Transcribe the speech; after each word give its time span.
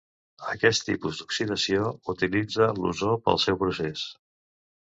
Aquest 0.53 0.83
tipus 0.87 1.19
d'oxidació 1.19 1.91
utilitza 2.15 2.71
l'ozó 2.81 3.13
pel 3.29 3.41
seu 3.47 3.63
procés. 3.63 4.09